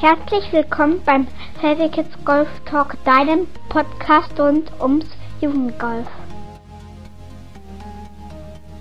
[0.00, 1.26] Herzlich willkommen beim
[1.60, 5.06] Heavy Kids Golf Talk, deinem Podcast rund ums
[5.40, 6.06] Jugendgolf.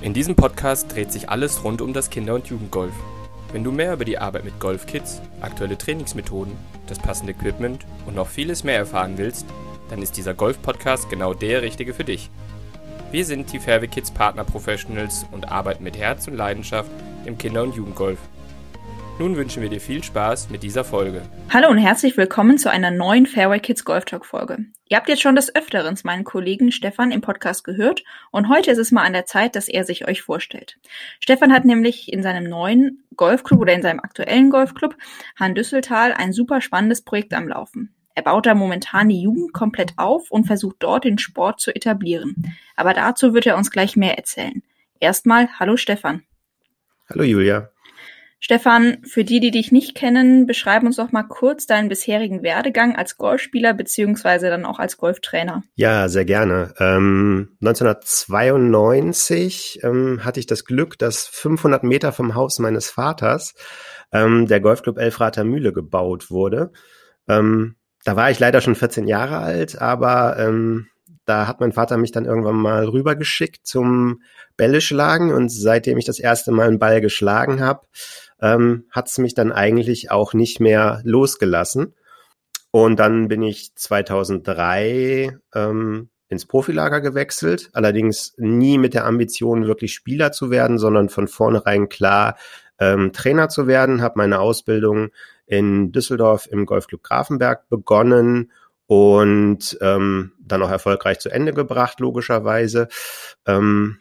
[0.01, 2.93] In diesem Podcast dreht sich alles rund um das Kinder- und Jugendgolf.
[3.51, 6.57] Wenn du mehr über die Arbeit mit Golfkids, aktuelle Trainingsmethoden,
[6.87, 9.45] das passende Equipment und noch vieles mehr erfahren willst,
[9.89, 12.31] dann ist dieser Golf-Podcast genau der richtige für dich.
[13.11, 16.89] Wir sind die Fairway Kids Partner Professionals und arbeiten mit Herz und Leidenschaft
[17.25, 18.17] im Kinder- und Jugendgolf.
[19.19, 21.21] Nun wünschen wir dir viel Spaß mit dieser Folge.
[21.51, 24.65] Hallo und herzlich willkommen zu einer neuen Fairway Kids Golf Talk Folge.
[24.89, 28.79] Ihr habt jetzt schon des Öfteren meinen Kollegen Stefan im Podcast gehört und heute ist
[28.79, 30.79] es mal an der Zeit, dass er sich euch vorstellt.
[31.19, 34.97] Stefan hat nämlich in seinem neuen Golfclub oder in seinem aktuellen Golfclub
[35.39, 37.93] Han Düsseltal ein super spannendes Projekt am Laufen.
[38.15, 42.51] Er baut da momentan die Jugend komplett auf und versucht dort den Sport zu etablieren.
[42.75, 44.63] Aber dazu wird er uns gleich mehr erzählen.
[44.99, 46.23] Erstmal, hallo Stefan.
[47.09, 47.72] Hallo Julia.
[48.45, 52.93] Stefan, für die, die dich nicht kennen, beschreib uns doch mal kurz deinen bisherigen Werdegang
[52.93, 55.63] als Golfspieler beziehungsweise dann auch als Golftrainer.
[55.75, 56.73] Ja, sehr gerne.
[56.77, 63.53] Ähm, 1992 ähm, hatte ich das Glück, dass 500 Meter vom Haus meines Vaters
[64.11, 66.73] ähm, der Golfclub Elfrater Mühle gebaut wurde.
[67.29, 70.87] Ähm, da war ich leider schon 14 Jahre alt, aber ähm,
[71.25, 74.21] da hat mein Vater mich dann irgendwann mal rübergeschickt zum
[74.57, 77.87] Bälle schlagen und seitdem ich das erste Mal einen Ball geschlagen habe,
[78.41, 81.95] ähm, hat es mich dann eigentlich auch nicht mehr losgelassen.
[82.71, 89.93] Und dann bin ich 2003 ähm, ins Profilager gewechselt, allerdings nie mit der Ambition, wirklich
[89.93, 92.35] Spieler zu werden, sondern von vornherein klar
[92.79, 95.09] ähm, Trainer zu werden, habe meine Ausbildung
[95.45, 98.51] in Düsseldorf im Golfclub Grafenberg begonnen
[98.87, 102.87] und ähm, dann auch erfolgreich zu Ende gebracht, logischerweise.
[103.45, 103.99] Ähm,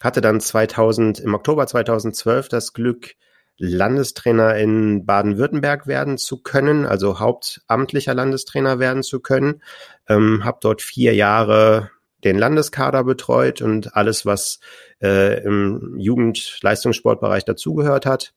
[0.00, 3.14] hatte dann 2000, im Oktober 2012 das Glück,
[3.56, 9.62] Landestrainer in Baden-Württemberg werden zu können, also hauptamtlicher Landestrainer werden zu können.
[10.08, 11.90] Ähm, habe dort vier Jahre
[12.24, 14.58] den Landeskader betreut und alles, was
[15.00, 18.34] äh, im Jugendleistungssportbereich dazugehört hat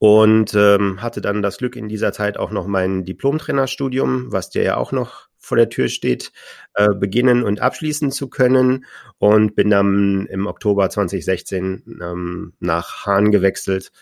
[0.00, 4.62] und ähm, hatte dann das Glück in dieser Zeit auch noch mein Diplomtrainerstudium, was dir
[4.62, 6.32] ja auch noch vor der Tür steht,
[6.74, 8.86] äh, beginnen und abschließen zu können
[9.18, 13.92] und bin dann im Oktober 2016 ähm, nach Hahn gewechselt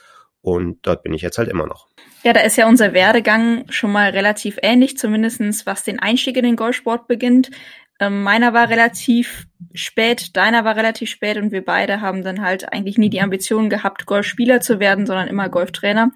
[0.40, 1.88] und dort bin ich jetzt halt immer noch.
[2.22, 6.44] Ja, da ist ja unser Werdegang schon mal relativ ähnlich, zumindestens was den Einstieg in
[6.44, 7.50] den Golfsport beginnt.
[8.00, 12.72] Ähm, meiner war relativ spät, deiner war relativ spät und wir beide haben dann halt
[12.72, 16.10] eigentlich nie die Ambition gehabt, Golfspieler zu werden, sondern immer Golftrainer.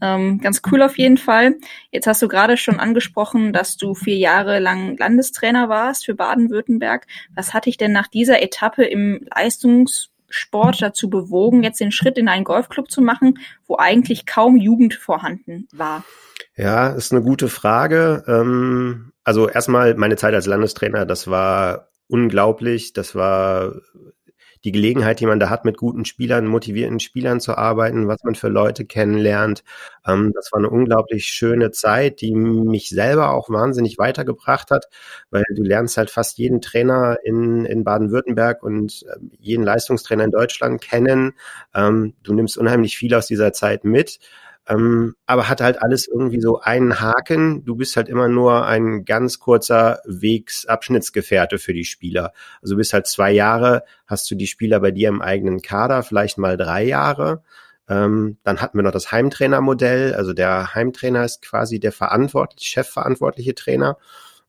[0.00, 1.56] Ähm, ganz cool auf jeden Fall.
[1.90, 7.06] Jetzt hast du gerade schon angesprochen, dass du vier Jahre lang Landestrainer warst für Baden-Württemberg.
[7.34, 12.28] Was hat dich denn nach dieser Etappe im Leistungssport dazu bewogen, jetzt den Schritt in
[12.28, 16.04] einen Golfclub zu machen, wo eigentlich kaum Jugend vorhanden war?
[16.58, 18.24] Ja, ist eine gute Frage.
[18.26, 22.92] Ähm, also erstmal meine Zeit als Landestrainer, das war unglaublich.
[22.92, 23.74] Das war
[24.64, 28.34] die Gelegenheit, die man da hat, mit guten Spielern, motivierten Spielern zu arbeiten, was man
[28.34, 29.62] für Leute kennenlernt.
[30.04, 34.86] Ähm, das war eine unglaublich schöne Zeit, die mich selber auch wahnsinnig weitergebracht hat,
[35.30, 40.32] weil du lernst halt fast jeden Trainer in, in Baden-Württemberg und äh, jeden Leistungstrainer in
[40.32, 41.34] Deutschland kennen.
[41.72, 44.18] Ähm, du nimmst unheimlich viel aus dieser Zeit mit.
[44.68, 47.64] Ähm, aber hat halt alles irgendwie so einen Haken.
[47.64, 52.32] Du bist halt immer nur ein ganz kurzer Wegsabschnittsgefährte für die Spieler.
[52.60, 56.02] Also du bist halt zwei Jahre, hast du die Spieler bei dir im eigenen Kader,
[56.02, 57.42] vielleicht mal drei Jahre.
[57.88, 60.14] Ähm, dann hatten wir noch das Heimtrainermodell.
[60.14, 63.96] Also der Heimtrainer ist quasi der verantwortliche, chefverantwortliche Trainer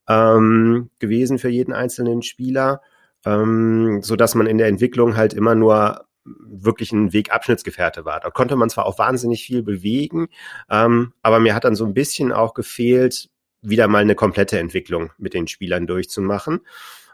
[0.10, 2.82] ähm, gewesen für jeden einzelnen Spieler,
[3.26, 8.20] ähm, so dass man in der Entwicklung halt immer nur wirklich ein Wegabschnittsgefährte war.
[8.20, 10.28] Da konnte man zwar auch wahnsinnig viel bewegen,
[10.70, 13.30] ähm, aber mir hat dann so ein bisschen auch gefehlt,
[13.62, 16.62] wieder mal eine komplette Entwicklung mit den Spielern durchzumachen.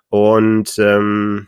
[0.09, 1.47] Und ähm,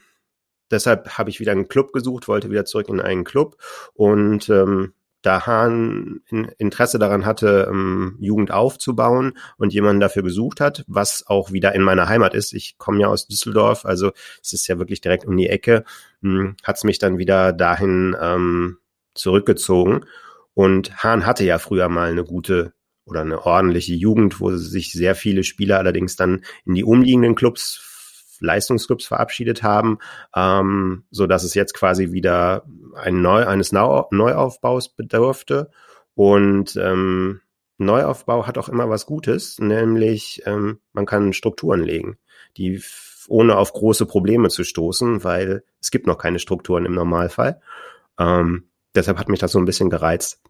[0.71, 3.57] deshalb habe ich wieder einen Club gesucht, wollte wieder zurück in einen Club
[3.93, 6.21] und ähm, da Hahn
[6.57, 11.81] Interesse daran hatte, ähm, Jugend aufzubauen und jemanden dafür gesucht hat, was auch wieder in
[11.81, 12.53] meiner Heimat ist.
[12.53, 14.11] Ich komme ja aus Düsseldorf, also
[14.41, 15.83] es ist ja wirklich direkt um die Ecke,
[16.21, 18.77] hm, hat es mich dann wieder dahin ähm,
[19.15, 20.05] zurückgezogen.
[20.53, 22.73] Und Hahn hatte ja früher mal eine gute
[23.05, 27.79] oder eine ordentliche Jugend, wo sich sehr viele Spieler allerdings dann in die umliegenden Clubs
[28.39, 29.99] Leistungsclubs verabschiedet haben,
[30.35, 32.63] ähm, so dass es jetzt quasi wieder
[32.95, 35.69] ein Neu eines Neu Neuaufbaus bedurfte.
[36.15, 37.41] Und ähm,
[37.77, 42.17] Neuaufbau hat auch immer was Gutes, nämlich ähm, man kann Strukturen legen,
[42.57, 42.81] die
[43.27, 47.61] ohne auf große Probleme zu stoßen, weil es gibt noch keine Strukturen im Normalfall.
[48.19, 50.41] Ähm, deshalb hat mich das so ein bisschen gereizt.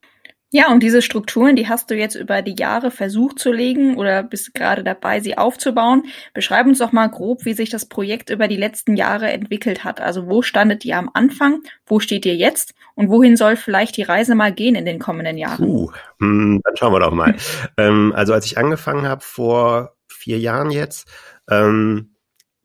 [0.50, 4.24] Ja, und diese Strukturen, die hast du jetzt über die Jahre versucht zu legen oder
[4.24, 6.04] bist gerade dabei, sie aufzubauen.
[6.34, 10.00] Beschreib uns doch mal grob, wie sich das Projekt über die letzten Jahre entwickelt hat.
[10.00, 14.04] Also wo standet ihr am Anfang, wo steht ihr jetzt und wohin soll vielleicht die
[14.04, 15.66] Reise mal gehen in den kommenden Jahren?
[15.66, 17.36] Puh, hm, dann schauen wir doch mal.
[17.78, 21.10] ähm, also als ich angefangen habe vor vier Jahren jetzt,
[21.50, 22.16] ähm,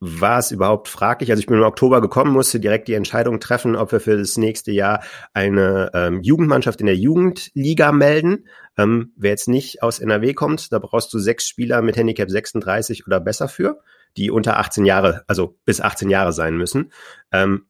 [0.05, 1.31] war es überhaupt fraglich.
[1.31, 4.37] Also ich bin im Oktober gekommen, musste direkt die Entscheidung treffen, ob wir für das
[4.37, 5.01] nächste Jahr
[5.33, 8.47] eine ähm, Jugendmannschaft in der Jugendliga melden.
[8.77, 13.07] Ähm, wer jetzt nicht aus NRW kommt, da brauchst du sechs Spieler mit Handicap 36
[13.07, 13.79] oder besser für,
[14.17, 16.91] die unter 18 Jahre, also bis 18 Jahre sein müssen.
[17.31, 17.67] Ähm,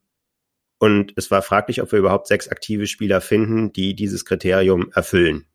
[0.78, 5.46] und es war fraglich, ob wir überhaupt sechs aktive Spieler finden, die dieses Kriterium erfüllen.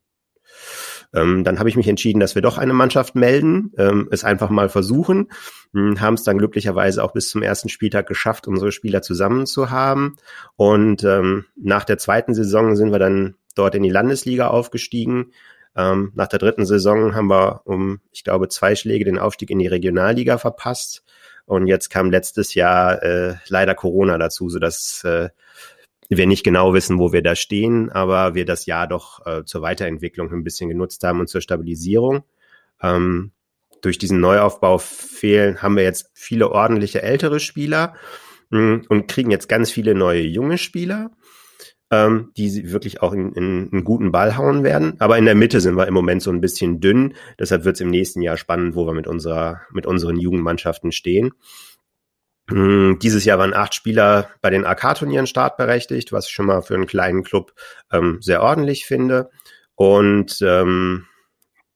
[1.13, 4.49] Ähm, dann habe ich mich entschieden, dass wir doch eine Mannschaft melden, ähm, es einfach
[4.49, 5.29] mal versuchen,
[5.73, 9.71] hm, haben es dann glücklicherweise auch bis zum ersten Spieltag geschafft, unsere Spieler zusammen zu
[9.71, 10.15] haben.
[10.55, 15.31] Und ähm, nach der zweiten Saison sind wir dann dort in die Landesliga aufgestiegen.
[15.75, 19.59] Ähm, nach der dritten Saison haben wir um, ich glaube, zwei Schläge den Aufstieg in
[19.59, 21.03] die Regionalliga verpasst.
[21.45, 25.29] Und jetzt kam letztes Jahr äh, leider Corona dazu, sodass äh,
[26.17, 29.61] wir nicht genau wissen, wo wir da stehen, aber wir das Jahr doch äh, zur
[29.61, 32.23] Weiterentwicklung ein bisschen genutzt haben und zur Stabilisierung.
[32.81, 33.31] Ähm,
[33.81, 37.95] durch diesen Neuaufbau fehlen, haben wir jetzt viele ordentliche ältere Spieler
[38.49, 41.11] mh, hm, und kriegen jetzt ganz viele neue junge Spieler,
[41.91, 44.95] ähm, die wirklich auch in, in einen guten Ball hauen werden.
[44.99, 47.13] Aber in der Mitte sind wir im Moment so ein bisschen dünn.
[47.37, 51.31] Deshalb wird es im nächsten Jahr spannend, wo wir mit unserer, mit unseren Jugendmannschaften stehen.
[52.49, 56.75] Hm, dieses Jahr waren acht Spieler bei den AK-Turnieren startberechtigt, was ich schon mal für
[56.75, 57.53] einen kleinen Club
[57.91, 59.29] ähm, sehr ordentlich finde.
[59.75, 61.05] Und ähm,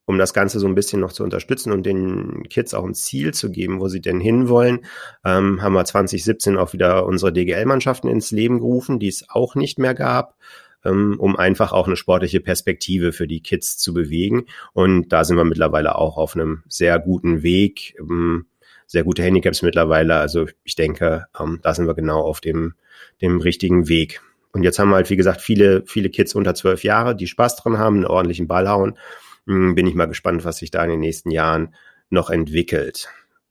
[0.06, 3.34] um das Ganze so ein bisschen noch zu unterstützen und den Kids auch ein Ziel
[3.34, 4.86] zu geben, wo sie denn hinwollen,
[5.24, 9.80] ähm, haben wir 2017 auch wieder unsere DGL-Mannschaften ins Leben gerufen, die es auch nicht
[9.80, 10.36] mehr gab,
[10.84, 14.46] ähm, um einfach auch eine sportliche Perspektive für die Kids zu bewegen.
[14.74, 17.96] Und da sind wir mittlerweile auch auf einem sehr guten Weg.
[18.00, 18.48] Ähm,
[18.94, 20.18] sehr gute Handicaps mittlerweile.
[20.18, 22.75] Also ich denke, ähm, da sind wir genau auf dem,
[23.22, 24.22] dem richtigen Weg.
[24.51, 27.56] Und jetzt haben wir halt, wie gesagt, viele, viele Kids unter zwölf Jahre, die Spaß
[27.56, 29.00] dran haben, einen ordentlichen Ball hauen.
[29.48, 31.74] Hm, bin ich mal gespannt, was sich da in den nächsten Jahren
[32.12, 33.10] noch entwickelt.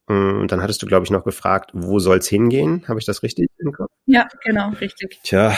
[0.08, 2.84] Hm, und dann hattest du, glaube ich, noch gefragt, wo soll's hingehen?
[2.86, 3.90] Habe ich das richtig im Kopf?
[4.06, 5.18] Ja, genau, richtig.
[5.24, 5.56] Tja,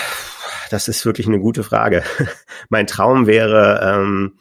[0.71, 2.05] das ist wirklich eine gute Frage.
[2.71, 4.39] mein Traum wäre, ähm,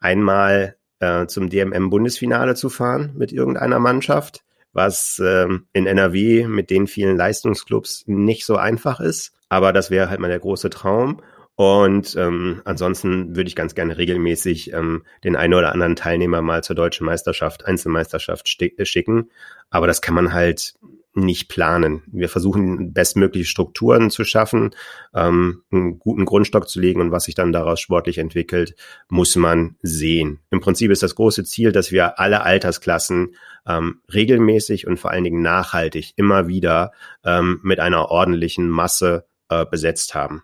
[0.00, 6.86] einmal äh, zum DMM-Bundesfinale zu fahren mit irgendeiner Mannschaft was ähm, in NRW mit den
[6.86, 9.32] vielen Leistungsclubs nicht so einfach ist.
[9.48, 11.20] Aber das wäre halt mal der große Traum.
[11.54, 16.64] Und ähm, ansonsten würde ich ganz gerne regelmäßig ähm, den einen oder anderen Teilnehmer mal
[16.64, 19.30] zur deutschen Meisterschaft, Einzelmeisterschaft schicken.
[19.68, 20.74] Aber das kann man halt
[21.14, 22.02] nicht planen.
[22.06, 24.70] Wir versuchen bestmögliche Strukturen zu schaffen,
[25.14, 28.74] ähm, einen guten Grundstock zu legen und was sich dann daraus sportlich entwickelt,
[29.08, 30.40] muss man sehen.
[30.50, 33.34] Im Prinzip ist das große Ziel, dass wir alle Altersklassen
[33.66, 36.92] ähm, regelmäßig und vor allen Dingen nachhaltig immer wieder
[37.24, 40.42] ähm, mit einer ordentlichen Masse äh, besetzt haben.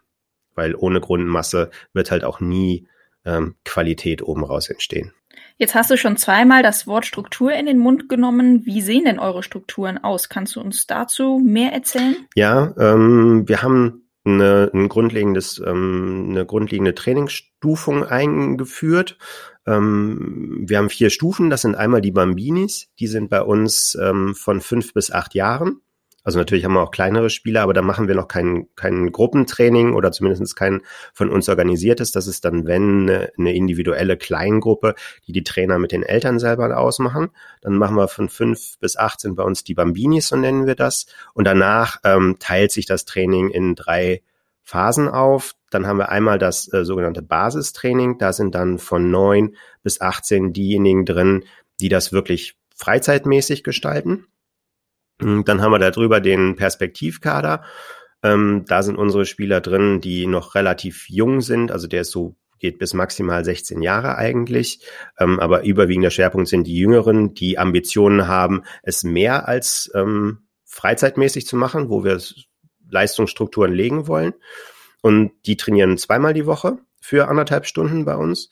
[0.54, 2.86] Weil ohne Grundmasse wird halt auch nie
[3.24, 5.12] ähm, Qualität oben raus entstehen.
[5.58, 8.64] Jetzt hast du schon zweimal das Wort Struktur in den Mund genommen.
[8.64, 10.28] Wie sehen denn eure Strukturen aus?
[10.28, 12.14] Kannst du uns dazu mehr erzählen?
[12.36, 19.18] Ja, ähm, wir haben eine, ein grundlegendes, ähm, eine grundlegende Trainingsstufung eingeführt.
[19.66, 21.50] Ähm, wir haben vier Stufen.
[21.50, 22.88] Das sind einmal die Bambinis.
[23.00, 25.80] Die sind bei uns ähm, von fünf bis acht Jahren.
[26.28, 29.94] Also natürlich haben wir auch kleinere Spieler, aber da machen wir noch kein, kein Gruppentraining
[29.94, 30.82] oder zumindest kein
[31.14, 32.12] von uns organisiertes.
[32.12, 34.94] Das ist dann, wenn eine, eine individuelle Kleingruppe,
[35.26, 37.30] die die Trainer mit den Eltern selber ausmachen.
[37.62, 40.74] Dann machen wir von fünf bis acht sind bei uns die Bambinis, so nennen wir
[40.74, 41.06] das.
[41.32, 44.20] Und danach ähm, teilt sich das Training in drei
[44.64, 45.54] Phasen auf.
[45.70, 48.18] Dann haben wir einmal das äh, sogenannte Basistraining.
[48.18, 51.44] Da sind dann von neun bis 18 diejenigen drin,
[51.80, 54.26] die das wirklich freizeitmäßig gestalten.
[55.20, 57.64] Hm, dann haben wir da drüber den Perspektivkader.
[58.22, 61.70] Ähm, da sind unsere Spieler drin, die noch relativ jung sind.
[61.70, 64.80] Also der ist so geht bis maximal 16 Jahre eigentlich.
[65.18, 71.46] Ähm, aber überwiegender Schwerpunkt sind die Jüngeren, die Ambitionen haben, es mehr als ähm, freizeitmäßig
[71.46, 72.20] zu machen, wo wir
[72.90, 74.34] Leistungsstrukturen legen wollen.
[75.02, 78.50] Und die trainieren zweimal die Woche für anderthalb Stunden bei uns.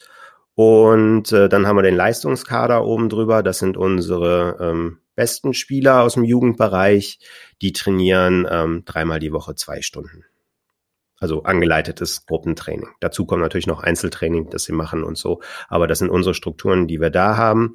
[0.55, 3.43] Und äh, dann haben wir den Leistungskader oben drüber.
[3.43, 7.19] Das sind unsere ähm, besten Spieler aus dem Jugendbereich,
[7.61, 10.25] die trainieren ähm, dreimal die Woche zwei Stunden.
[11.19, 12.91] Also angeleitetes Gruppentraining.
[13.01, 15.41] Dazu kommt natürlich noch Einzeltraining, das sie machen und so.
[15.69, 17.75] Aber das sind unsere Strukturen, die wir da haben.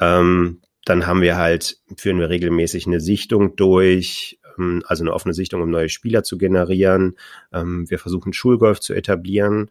[0.00, 5.34] Ähm, dann haben wir halt, führen wir regelmäßig eine Sichtung durch, ähm, also eine offene
[5.34, 7.16] Sichtung, um neue Spieler zu generieren.
[7.52, 9.70] Ähm, wir versuchen Schulgolf zu etablieren.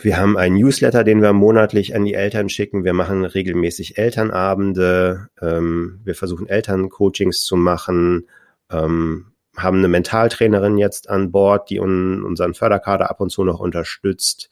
[0.00, 2.84] Wir haben einen Newsletter, den wir monatlich an die Eltern schicken.
[2.84, 5.28] Wir machen regelmäßig Elternabende.
[5.40, 8.28] Ähm, wir versuchen Elterncoachings zu machen.
[8.70, 13.60] Ähm, haben eine Mentaltrainerin jetzt an Bord, die un unseren Förderkader ab und zu noch
[13.60, 14.48] unterstützt.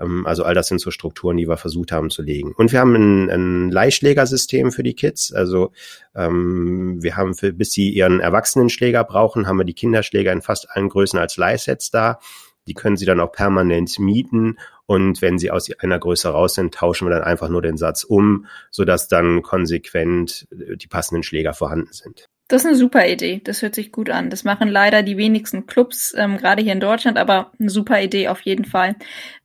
[0.00, 2.52] Ähm, also all das sind so Strukturen, die wir versucht haben zu legen.
[2.56, 5.32] Und wir haben ein, ein Leihschlägersystem für die Kids.
[5.32, 5.72] Also
[6.14, 10.70] ähm, wir haben, für, bis sie ihren Erwachsenenschläger brauchen, haben wir die Kinderschläger in fast
[10.70, 12.18] allen Größen als Leihsets da.
[12.66, 16.74] Die können sie dann auch permanent mieten und wenn sie aus einer Größe raus sind,
[16.74, 21.92] tauschen wir dann einfach nur den Satz um, sodass dann konsequent die passenden Schläger vorhanden
[21.92, 22.28] sind.
[22.48, 23.40] Das ist eine super Idee.
[23.42, 24.28] Das hört sich gut an.
[24.28, 28.28] Das machen leider die wenigsten Clubs, ähm, gerade hier in Deutschland, aber eine super Idee
[28.28, 28.96] auf jeden Fall.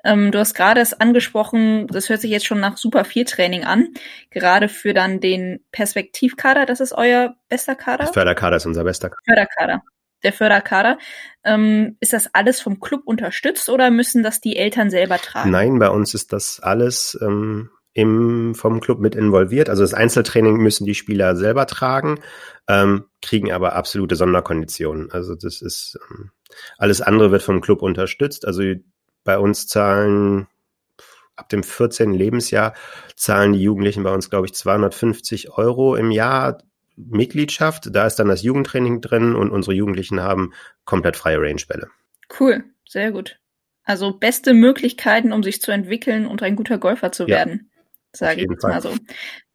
[0.04, 3.64] Ähm, du hast gerade es angesprochen, das hört sich jetzt schon nach super viel Training
[3.64, 3.94] an.
[4.30, 8.04] Gerade für dann den Perspektivkader, das ist euer bester Kader?
[8.04, 9.22] Der Förderkader ist unser bester Kader.
[9.26, 9.82] Förderkader.
[10.24, 10.98] Der Förderkader.
[11.44, 15.52] Ähm, ist das alles vom Club unterstützt oder müssen das die Eltern selber tragen?
[15.52, 19.70] Nein, bei uns ist das alles ähm, im, vom Club mit involviert.
[19.70, 22.20] Also das Einzeltraining müssen die Spieler selber tragen,
[22.68, 25.12] ähm, kriegen aber absolute Sonderkonditionen.
[25.12, 26.32] Also das ist ähm,
[26.78, 28.46] alles andere wird vom Club unterstützt.
[28.46, 28.64] Also
[29.24, 30.48] bei uns zahlen
[31.36, 32.14] ab dem 14.
[32.14, 32.74] Lebensjahr
[33.16, 36.60] zahlen die Jugendlichen bei uns, glaube ich, 250 Euro im Jahr
[36.98, 37.90] Mitgliedschaft.
[37.96, 41.88] Da ist dann das Jugendtraining drin und unsere Jugendlichen haben komplett freie Rangebälle.
[42.40, 43.40] Cool, sehr gut.
[43.84, 47.70] Also beste Möglichkeiten, um sich zu entwickeln und ein guter Golfer zu werden
[48.18, 48.94] sage ich jetzt mal so.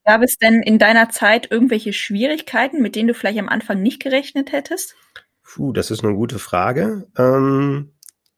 [0.05, 4.03] Gab es denn in deiner Zeit irgendwelche Schwierigkeiten, mit denen du vielleicht am Anfang nicht
[4.03, 4.97] gerechnet hättest?
[5.45, 7.07] Puh, das ist eine gute Frage.
[7.17, 7.93] Ähm,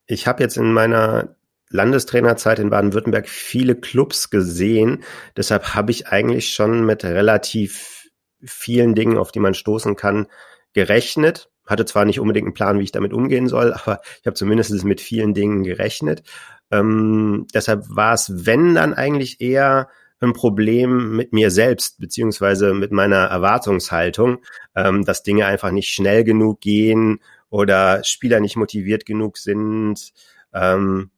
[0.06, 1.36] ich habe jetzt in meiner
[1.70, 5.04] Landestrainerzeit in Baden-Württemberg viele Clubs gesehen.
[5.36, 8.03] Deshalb habe ich eigentlich schon mit relativ
[8.46, 10.26] vielen Dingen, auf die man stoßen kann,
[10.72, 11.50] gerechnet.
[11.66, 14.84] Hatte zwar nicht unbedingt einen Plan, wie ich damit umgehen soll, aber ich habe zumindest
[14.84, 16.22] mit vielen Dingen gerechnet.
[16.70, 19.88] Ähm, deshalb war es, wenn dann eigentlich eher
[20.20, 24.38] ein Problem mit mir selbst, beziehungsweise mit meiner Erwartungshaltung,
[24.74, 27.20] ähm, dass Dinge einfach nicht schnell genug gehen
[27.50, 30.12] oder Spieler nicht motiviert genug sind.
[30.52, 31.10] Ähm,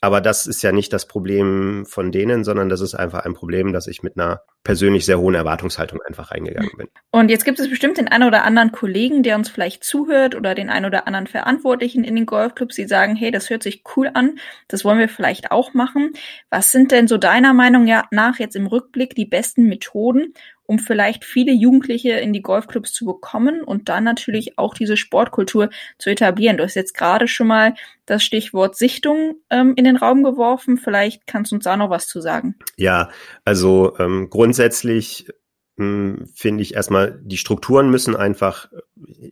[0.00, 3.72] aber das ist ja nicht das Problem von denen, sondern das ist einfach ein Problem,
[3.72, 6.88] dass ich mit einer persönlich sehr hohen Erwartungshaltung einfach reingegangen bin.
[7.12, 10.54] Und jetzt gibt es bestimmt den einen oder anderen Kollegen, der uns vielleicht zuhört oder
[10.54, 14.10] den einen oder anderen Verantwortlichen in den Golfclubs, die sagen, hey, das hört sich cool
[14.12, 14.38] an,
[14.68, 16.12] das wollen wir vielleicht auch machen.
[16.50, 20.34] Was sind denn so deiner Meinung nach jetzt im Rückblick die besten Methoden,
[20.66, 25.70] um vielleicht viele Jugendliche in die Golfclubs zu bekommen und dann natürlich auch diese Sportkultur
[25.98, 26.56] zu etablieren.
[26.56, 27.74] Du hast jetzt gerade schon mal
[28.06, 30.78] das Stichwort Sichtung ähm, in den Raum geworfen.
[30.78, 32.56] Vielleicht kannst du uns da noch was zu sagen.
[32.76, 33.10] Ja,
[33.44, 35.26] also ähm, grundsätzlich
[35.76, 38.70] hm, finde ich erstmal, die Strukturen müssen einfach,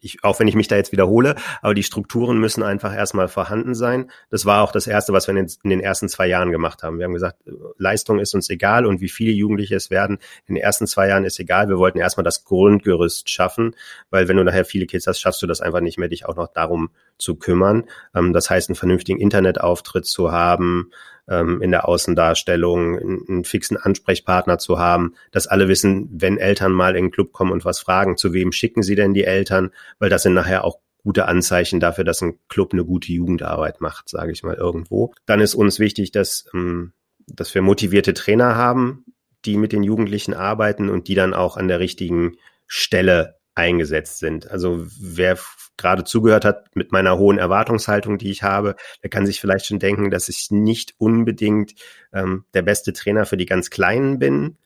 [0.00, 3.74] ich, auch wenn ich mich da jetzt wiederhole, aber die Strukturen müssen einfach erstmal vorhanden
[3.74, 4.10] sein.
[4.30, 6.82] Das war auch das Erste, was wir in den, in den, ersten zwei Jahren gemacht
[6.82, 6.98] haben.
[6.98, 7.38] Wir haben gesagt,
[7.78, 11.24] Leistung ist uns egal und wie viele Jugendliche es werden, in den ersten zwei Jahren
[11.24, 11.68] ist egal.
[11.68, 13.74] Wir wollten erstmal das Grundgerüst schaffen,
[14.10, 16.36] weil wenn du nachher viele Kids hast, schaffst du das einfach nicht mehr, dich auch
[16.36, 17.84] noch darum zu kümmern.
[18.14, 20.90] Ähm, das heißt, einen vernünftigen Internetauftritt zu haben,
[21.28, 26.96] ähm, in der Außendarstellung, einen fixen Ansprechpartner zu haben, dass alle wissen, wenn Eltern mal
[26.96, 29.53] in den Club kommen und was fragen, zu wem schicken sie denn die Eltern,
[29.98, 34.08] weil das sind nachher auch gute Anzeichen dafür, dass ein Club eine gute Jugendarbeit macht,
[34.08, 35.12] sage ich mal irgendwo.
[35.26, 36.92] Dann ist uns wichtig, dass, ähm,
[37.26, 39.04] dass wir motivierte Trainer haben,
[39.44, 44.50] die mit den Jugendlichen arbeiten und die dann auch an der richtigen Stelle eingesetzt sind.
[44.50, 45.38] Also wer
[45.76, 49.78] gerade zugehört hat mit meiner hohen Erwartungshaltung, die ich habe, der kann sich vielleicht schon
[49.78, 51.74] denken, dass ich nicht unbedingt
[52.12, 54.56] ähm, der beste Trainer für die ganz Kleinen bin.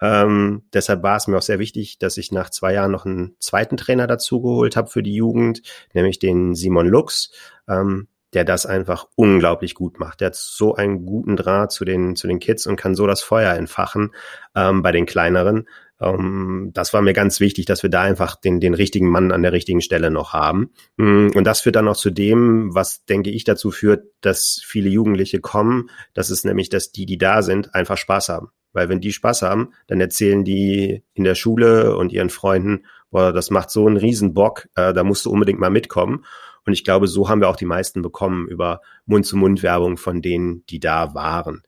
[0.00, 3.36] Ähm, deshalb war es mir auch sehr wichtig, dass ich nach zwei Jahren noch einen
[3.38, 7.30] zweiten Trainer dazugeholt habe für die Jugend, nämlich den Simon Lux,
[7.68, 10.20] ähm, der das einfach unglaublich gut macht.
[10.20, 13.22] Der hat so einen guten Draht zu den, zu den Kids und kann so das
[13.22, 14.12] Feuer entfachen
[14.56, 15.68] ähm, bei den Kleineren.
[16.00, 19.42] Ähm, das war mir ganz wichtig, dass wir da einfach den, den richtigen Mann an
[19.42, 20.72] der richtigen Stelle noch haben.
[20.96, 24.88] Mm, und das führt dann auch zu dem, was, denke ich, dazu führt, dass viele
[24.90, 25.90] Jugendliche kommen.
[26.12, 28.50] Das ist nämlich, dass die, die da sind, einfach Spaß haben.
[28.74, 33.32] Weil wenn die Spaß haben, dann erzählen die in der Schule und ihren Freunden, boah,
[33.32, 36.26] das macht so einen Riesenbock, äh, da musst du unbedingt mal mitkommen.
[36.66, 40.80] Und ich glaube, so haben wir auch die meisten bekommen über Mund-zu-Mund-Werbung von denen, die
[40.80, 41.62] da waren.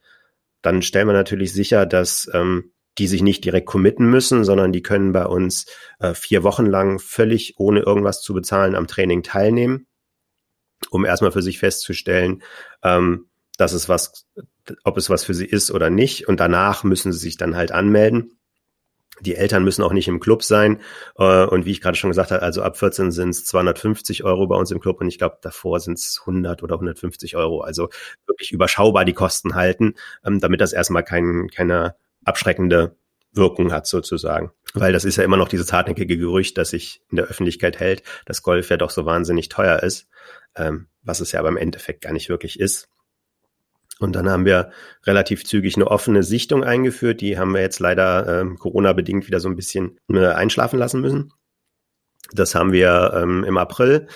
[0.62, 4.82] Dann stellen wir natürlich sicher, dass ähm, die sich nicht direkt committen müssen, sondern die
[4.82, 5.66] können bei uns
[6.00, 9.86] äh, vier Wochen lang völlig ohne irgendwas zu bezahlen am Training teilnehmen,
[10.90, 12.42] um erstmal für sich festzustellen,
[12.82, 14.26] ähm, dass es was,
[14.84, 16.28] ob es was für sie ist oder nicht.
[16.28, 18.38] Und danach müssen sie sich dann halt anmelden.
[19.20, 20.80] Die Eltern müssen auch nicht im Club sein.
[21.16, 24.46] Äh, und wie ich gerade schon gesagt habe, also ab 14 sind es 250 Euro
[24.46, 27.62] bei uns im Club und ich glaube, davor sind es 100 oder 150 Euro.
[27.62, 27.88] Also
[28.26, 29.94] wirklich überschaubar die Kosten halten,
[30.25, 32.96] ähm, damit das erstmal kein, keine abschreckende
[33.32, 34.50] Wirkung hat sozusagen.
[34.75, 38.02] Weil das ist ja immer noch dieses hartnäckige Gerücht, das sich in der Öffentlichkeit hält,
[38.25, 40.08] dass Golf ja doch so wahnsinnig teuer ist,
[40.56, 42.88] ähm, was es ja aber im Endeffekt gar nicht wirklich ist.
[43.99, 44.71] Und dann haben wir
[45.07, 47.21] relativ zügig eine offene Sichtung eingeführt.
[47.21, 51.33] Die haben wir jetzt leider ähm, Corona-bedingt wieder so ein bisschen äh, einschlafen lassen müssen.
[52.33, 54.09] Das haben wir ähm, im April,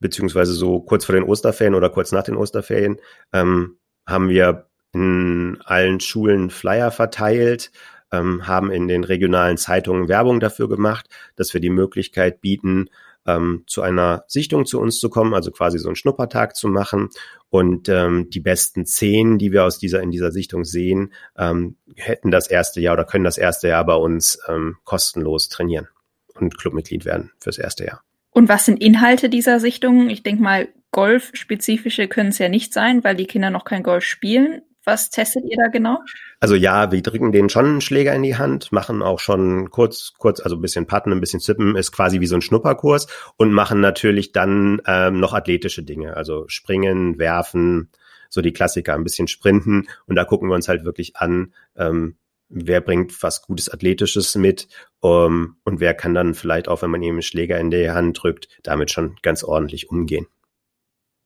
[0.00, 2.98] beziehungsweise so kurz vor den Osterferien oder kurz nach den Osterferien,
[3.32, 7.70] ähm, haben wir in allen Schulen Flyer verteilt,
[8.12, 12.88] ähm, haben in den regionalen Zeitungen Werbung dafür gemacht, dass wir die Möglichkeit bieten,
[13.26, 17.10] ähm, zu einer Sichtung zu uns zu kommen, also quasi so einen Schnuppertag zu machen.
[17.48, 22.30] Und ähm, die besten zehn, die wir aus dieser in dieser Sichtung sehen, ähm, hätten
[22.30, 25.88] das erste Jahr oder können das erste Jahr bei uns ähm, kostenlos trainieren
[26.34, 28.02] und Clubmitglied werden fürs erste Jahr.
[28.30, 30.10] Und was sind Inhalte dieser Sichtung?
[30.10, 34.04] Ich denke mal, Golf-spezifische können es ja nicht sein, weil die Kinder noch kein Golf
[34.04, 34.62] spielen.
[34.86, 35.98] Was testet ihr da genau?
[36.38, 40.12] Also ja, wir drücken denen schon einen Schläger in die Hand, machen auch schon kurz,
[40.16, 43.52] kurz, also ein bisschen Patten, ein bisschen Zippen, ist quasi wie so ein Schnupperkurs und
[43.52, 47.90] machen natürlich dann ähm, noch athletische Dinge, also springen, werfen,
[48.30, 52.16] so die Klassiker, ein bisschen sprinten und da gucken wir uns halt wirklich an, ähm,
[52.48, 54.68] wer bringt was Gutes Athletisches mit
[55.00, 58.22] um, und wer kann dann vielleicht auch, wenn man ihm einen Schläger in die Hand
[58.22, 60.28] drückt, damit schon ganz ordentlich umgehen.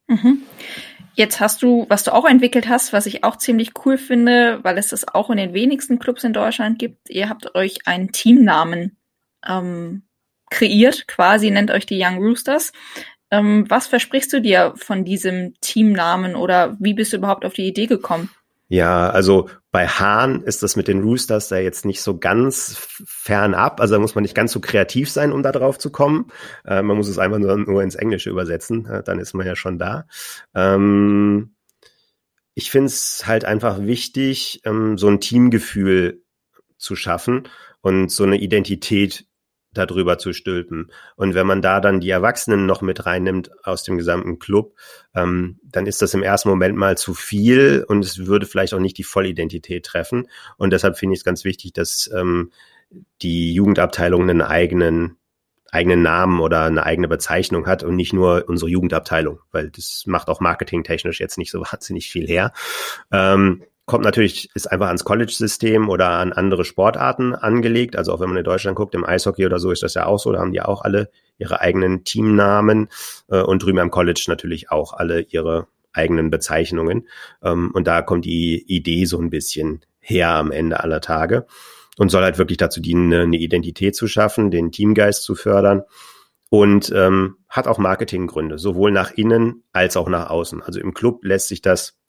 [0.09, 0.45] Mhm.
[1.21, 4.79] Jetzt hast du, was du auch entwickelt hast, was ich auch ziemlich cool finde, weil
[4.79, 7.11] es das auch in den wenigsten Clubs in Deutschland gibt.
[7.11, 8.97] Ihr habt euch einen Teamnamen
[9.47, 10.05] ähm,
[10.51, 12.73] kreiert, quasi nennt euch die Young Roosters.
[13.31, 17.69] Ähm, was versprichst du dir von diesem Teamnamen oder wie bist du überhaupt auf die
[17.69, 18.31] Idee gekommen?
[18.73, 23.81] Ja, also bei Hahn ist das mit den Roosters da jetzt nicht so ganz fernab.
[23.81, 26.29] Also da muss man nicht ganz so kreativ sein, um da drauf zu kommen.
[26.65, 29.57] Äh, man muss es einfach nur, nur ins Englische übersetzen, äh, dann ist man ja
[29.57, 30.07] schon da.
[30.55, 31.57] Ähm,
[32.55, 36.23] ich finde es halt einfach wichtig, ähm, so ein Teamgefühl
[36.79, 37.49] zu schaffen
[37.81, 39.27] und so eine Identität
[39.73, 40.91] darüber zu stülpen.
[41.17, 44.75] Und wenn man da dann die Erwachsenen noch mit reinnimmt aus dem gesamten Club,
[45.15, 48.81] ähm, dann ist das im ersten Moment mal zu viel und es würde vielleicht auch
[48.81, 50.29] nicht die Vollidentität treffen.
[50.57, 52.51] Und deshalb finde ich es ganz wichtig, dass ähm,
[53.23, 55.17] die Jugendabteilung einen eigenen
[55.73, 60.29] eigenen Namen oder eine eigene Bezeichnung hat und nicht nur unsere Jugendabteilung, weil das macht
[60.29, 62.53] auch marketingtechnisch jetzt nicht so wahnsinnig viel her.
[63.13, 67.97] Ähm, kommt natürlich, ist einfach ans College-System oder an andere Sportarten angelegt.
[67.97, 70.19] Also auch wenn man in Deutschland guckt, im Eishockey oder so ist das ja auch
[70.19, 70.31] so.
[70.31, 72.89] Da haben die auch alle ihre eigenen Teamnamen
[73.29, 77.09] äh, und drüben am College natürlich auch alle ihre eigenen Bezeichnungen.
[77.43, 81.47] Ähm, und da kommt die Idee so ein bisschen her am Ende aller Tage
[81.99, 85.83] und soll halt wirklich dazu dienen, eine Identität zu schaffen, den Teamgeist zu fördern
[86.49, 90.63] und ähm, hat auch Marketinggründe, sowohl nach innen als auch nach außen.
[90.63, 92.00] Also im Club lässt sich das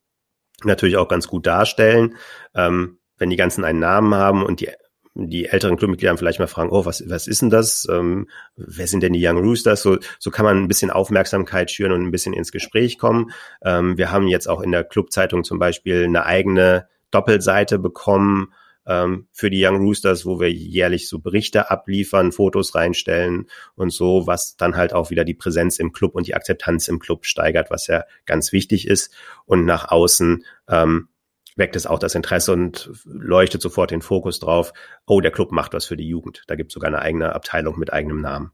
[0.66, 2.16] natürlich auch ganz gut darstellen.
[2.56, 4.70] Ähm, wenn die ganzen einen Namen haben und die
[5.14, 7.86] die älteren Clubmitglieder vielleicht mal fragen, oh, was, was ist denn das?
[7.90, 9.82] Ähm, wer sind denn die Young Roosters?
[9.82, 13.32] So, so kann man ein bisschen Aufmerksamkeit schüren und ein bisschen ins Gespräch kommen.
[13.64, 18.54] Ähm, wir haben jetzt auch in der Clubzeitung zum Beispiel eine eigene Doppelseite bekommen,
[18.86, 24.28] ähm, für die Young Roosters, wo wir jährlich so Berichte abliefern, Fotos reinstellen und so,
[24.28, 27.70] was dann halt auch wieder die Präsenz im Club und die Akzeptanz im Club steigert,
[27.70, 29.14] was ja ganz wichtig ist.
[29.46, 31.10] Und nach außen ähm,
[31.56, 34.74] weckt es auch das Interesse und leuchtet sofort den Fokus drauf,
[35.06, 36.44] oh, der Club macht was für die Jugend.
[36.48, 38.52] Da gibt es sogar eine eigene Abteilung mit eigenem Namen.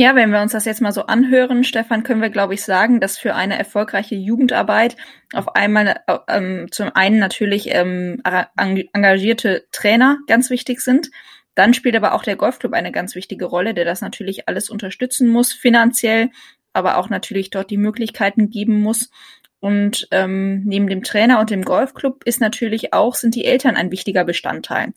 [0.00, 3.00] Ja, wenn wir uns das jetzt mal so anhören, Stefan, können wir, glaube ich, sagen,
[3.00, 4.96] dass für eine erfolgreiche Jugendarbeit
[5.34, 11.10] auf einmal äh, ähm, zum einen natürlich ähm, engagierte Trainer ganz wichtig sind.
[11.54, 15.28] Dann spielt aber auch der Golfclub eine ganz wichtige Rolle, der das natürlich alles unterstützen
[15.28, 16.30] muss, finanziell,
[16.72, 19.10] aber auch natürlich dort die Möglichkeiten geben muss.
[19.58, 23.92] Und ähm, neben dem Trainer und dem Golfclub ist natürlich auch, sind die Eltern ein
[23.92, 24.94] wichtiger Bestandteil.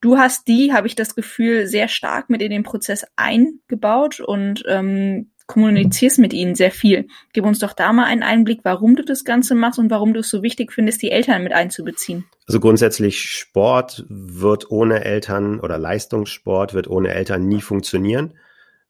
[0.00, 4.64] Du hast die, habe ich das Gefühl, sehr stark mit in den Prozess eingebaut und
[4.66, 7.08] ähm, kommunizierst mit ihnen sehr viel.
[7.32, 10.20] Gib uns doch da mal einen Einblick, warum du das Ganze machst und warum du
[10.20, 12.24] es so wichtig findest, die Eltern mit einzubeziehen.
[12.46, 18.34] Also grundsätzlich Sport wird ohne Eltern oder Leistungssport wird ohne Eltern nie funktionieren.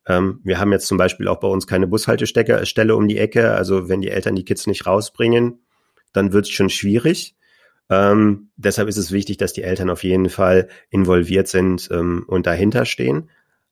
[0.07, 3.53] Ähm, wir haben jetzt zum Beispiel auch bei uns keine Bushaltestelle um die Ecke.
[3.53, 5.61] Also wenn die Eltern die Kids nicht rausbringen,
[6.13, 7.37] dann wird es schon schwierig.
[7.91, 12.47] Ähm, deshalb ist es wichtig, dass die Eltern auf jeden Fall involviert sind ähm, und
[12.47, 13.31] dahinter stehen.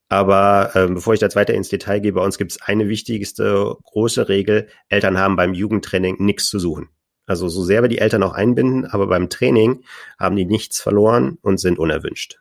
[0.09, 3.77] Aber ähm, bevor ich jetzt weiter ins Detail gehe, bei uns gibt es eine wichtigste
[3.85, 4.69] große Regel.
[4.89, 6.89] Eltern haben beim Jugendtraining nichts zu suchen.
[7.27, 9.85] Also so sehr wir die Eltern auch einbinden, aber beim Training
[10.19, 12.41] haben die nichts verloren und sind unerwünscht.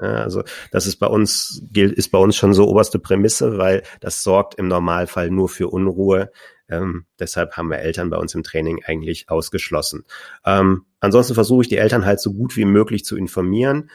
[0.00, 3.82] Ja, also das ist bei uns gilt ist bei uns schon so oberste Prämisse, weil
[4.00, 6.30] das sorgt im Normalfall nur für Unruhe.
[6.68, 10.04] Ähm, deshalb haben wir Eltern bei uns im Training eigentlich ausgeschlossen.
[10.44, 13.90] Ähm, ansonsten versuche ich die Eltern halt so gut wie möglich zu informieren.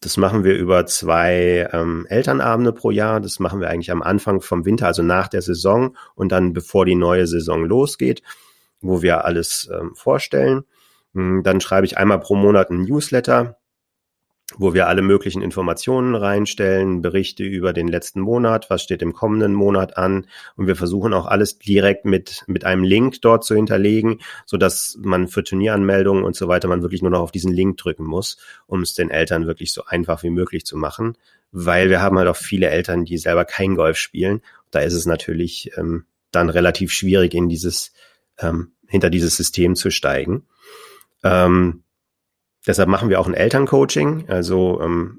[0.00, 3.20] Das machen wir über zwei ähm, Elternabende pro Jahr.
[3.20, 6.84] Das machen wir eigentlich am Anfang vom Winter, also nach der Saison und dann bevor
[6.84, 8.22] die neue Saison losgeht,
[8.80, 10.64] wo wir alles ähm, vorstellen.
[11.14, 13.58] Hm, dann schreibe ich einmal pro Monat einen Newsletter
[14.58, 19.54] wo wir alle möglichen Informationen reinstellen, Berichte über den letzten Monat, was steht im kommenden
[19.54, 24.20] Monat an und wir versuchen auch alles direkt mit mit einem Link dort zu hinterlegen,
[24.46, 27.76] so dass man für Turnieranmeldungen und so weiter man wirklich nur noch auf diesen Link
[27.76, 31.16] drücken muss, um es den Eltern wirklich so einfach wie möglich zu machen,
[31.50, 34.42] weil wir haben halt auch viele Eltern, die selber kein Golf spielen.
[34.70, 37.92] Da ist es natürlich ähm, dann relativ schwierig in dieses
[38.38, 40.44] ähm, hinter dieses System zu steigen.
[41.24, 41.82] Ähm,
[42.66, 44.28] Deshalb machen wir auch ein Elterncoaching.
[44.28, 45.18] Also ähm,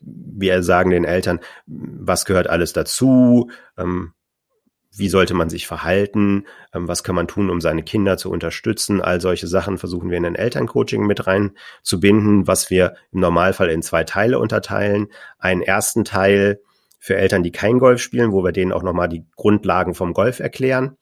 [0.00, 4.12] wir sagen den Eltern, was gehört alles dazu, ähm,
[4.94, 9.00] wie sollte man sich verhalten, ähm, was kann man tun, um seine Kinder zu unterstützen.
[9.00, 13.82] All solche Sachen versuchen wir in ein Elterncoaching mit reinzubinden, was wir im Normalfall in
[13.82, 15.08] zwei Teile unterteilen.
[15.38, 16.60] Einen ersten Teil
[16.98, 20.40] für Eltern, die kein Golf spielen, wo wir denen auch nochmal die Grundlagen vom Golf
[20.40, 20.96] erklären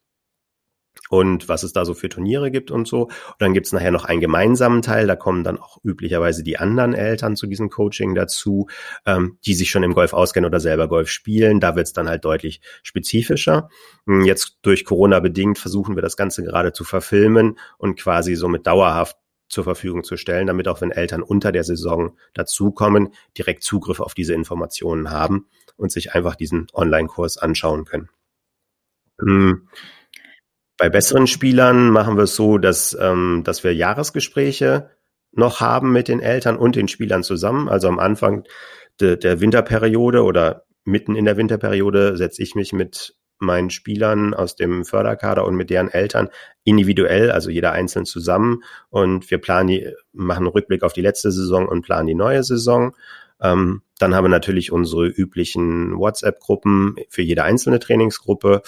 [1.08, 3.04] und was es da so für Turniere gibt und so.
[3.04, 6.94] Und dann gibt's nachher noch einen gemeinsamen Teil, da kommen dann auch üblicherweise die anderen
[6.94, 8.68] Eltern zu diesem Coaching dazu,
[9.06, 11.60] ähm, die sich schon im Golf auskennen oder selber Golf spielen.
[11.60, 13.68] Da wird's dann halt deutlich spezifischer.
[14.06, 18.66] Hm, jetzt durch Corona bedingt versuchen wir das Ganze gerade zu verfilmen und quasi somit
[18.66, 19.16] dauerhaft
[19.48, 24.14] zur Verfügung zu stellen, damit auch wenn Eltern unter der Saison dazukommen, direkt Zugriff auf
[24.14, 28.10] diese Informationen haben und sich einfach diesen Online-Kurs anschauen können.
[29.18, 29.68] Hm.
[30.80, 34.88] Bei besseren Spielern machen wir es so, dass, ähm, dass wir Jahresgespräche
[35.30, 37.68] noch haben mit den Eltern und den Spielern zusammen.
[37.68, 38.44] Also am Anfang
[38.98, 44.56] de, der Winterperiode oder mitten in der Winterperiode setze ich mich mit meinen Spielern aus
[44.56, 46.30] dem Förderkader und mit deren Eltern
[46.64, 48.62] individuell, also jeder einzeln zusammen.
[48.88, 52.42] Und wir planen die, machen einen Rückblick auf die letzte Saison und planen die neue
[52.42, 52.96] Saison.
[53.42, 58.62] Ähm, dann haben wir natürlich unsere üblichen WhatsApp-Gruppen für jede einzelne Trainingsgruppe.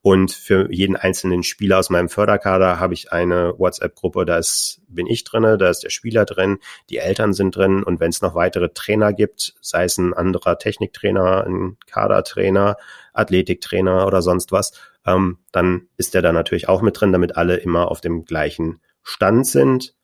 [0.00, 5.08] Und für jeden einzelnen Spieler aus meinem Förderkader habe ich eine WhatsApp-Gruppe, da ist, bin
[5.08, 6.58] ich drinne, da ist der Spieler drin,
[6.88, 7.82] die Eltern sind drin.
[7.82, 12.76] Und wenn es noch weitere Trainer gibt, sei es ein anderer Techniktrainer, ein Kadertrainer,
[13.12, 14.70] Athletiktrainer oder sonst was,
[15.04, 18.78] ähm, dann ist der da natürlich auch mit drin, damit alle immer auf dem gleichen
[19.02, 19.95] Stand sind.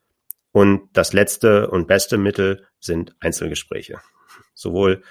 [0.53, 3.99] Und das letzte und beste Mittel sind Einzelgespräche.
[4.55, 5.03] Sowohl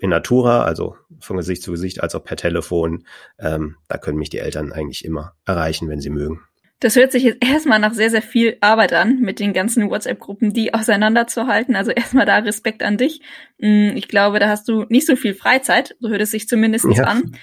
[0.00, 3.06] in Natura, also von Gesicht zu Gesicht, als auch per Telefon.
[3.38, 6.42] Ähm, da können mich die Eltern eigentlich immer erreichen, wenn sie mögen.
[6.80, 10.52] Das hört sich jetzt erstmal nach sehr, sehr viel Arbeit an, mit den ganzen WhatsApp-Gruppen,
[10.52, 11.74] die auseinanderzuhalten.
[11.74, 13.20] Also erstmal da Respekt an dich.
[13.58, 16.86] Mm, ich glaube, da hast du nicht so viel Freizeit, so hört es sich zumindest
[16.92, 17.04] ja.
[17.04, 17.36] an.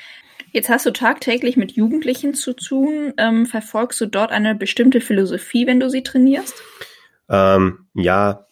[0.52, 3.14] Jetzt hast du tagtäglich mit Jugendlichen zu tun.
[3.18, 6.56] Ähm, verfolgst du dort eine bestimmte Philosophie, wenn du sie trainierst?
[7.30, 8.46] Ähm, ja,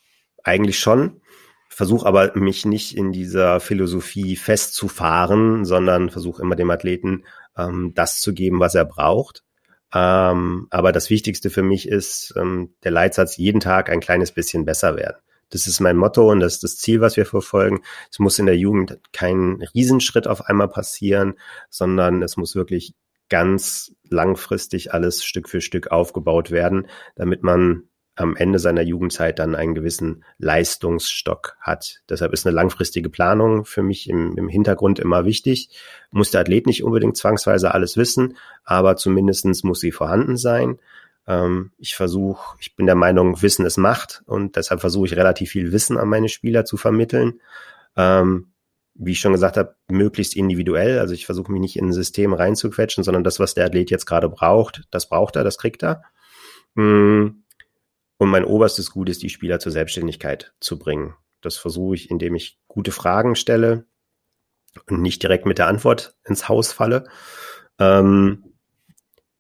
[0.44, 1.22] eigentlich schon.
[1.70, 7.24] Versuche aber mich nicht in dieser Philosophie festzufahren, sondern versuche immer dem Athleten
[7.58, 9.44] ähm, das zu geben, was er braucht.
[9.94, 14.66] Ähm, aber das Wichtigste für mich ist ähm, der Leitsatz, jeden Tag ein kleines bisschen
[14.66, 15.18] besser werden.
[15.50, 17.82] Das ist mein Motto und das ist das Ziel, was wir verfolgen.
[18.10, 21.36] Es muss in der Jugend kein Riesenschritt auf einmal passieren,
[21.70, 22.96] sondern es muss wirklich
[23.30, 27.84] ganz langfristig alles Stück für Stück aufgebaut werden, damit man
[28.16, 32.02] am Ende seiner Jugendzeit dann einen gewissen Leistungsstock hat.
[32.10, 35.70] Deshalb ist eine langfristige Planung für mich im, im Hintergrund immer wichtig.
[36.12, 40.80] Muss der Athlet nicht unbedingt zwangsweise alles wissen, aber zumindestens muss sie vorhanden sein.
[41.26, 45.50] Ähm, ich versuche, ich bin der Meinung, Wissen ist Macht und deshalb versuche ich relativ
[45.50, 47.42] viel Wissen an meine Spieler zu vermitteln.
[47.96, 48.54] Ähm,
[48.96, 51.00] wie ich schon gesagt habe, möglichst individuell.
[51.00, 54.06] Also ich versuche mich nicht in ein System reinzuquetschen, sondern das, was der Athlet jetzt
[54.06, 56.04] gerade braucht, das braucht er, das kriegt er.
[56.76, 57.43] Mm,
[58.24, 61.14] und mein oberstes Gut ist, die Spieler zur Selbstständigkeit zu bringen.
[61.42, 63.86] Das versuche ich, indem ich gute Fragen stelle
[64.90, 67.04] und nicht direkt mit der Antwort ins Haus falle.
[67.80, 68.56] Ähm,